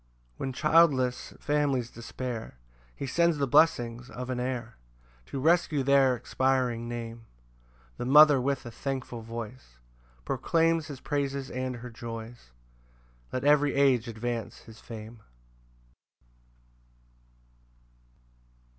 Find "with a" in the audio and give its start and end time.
8.41-8.71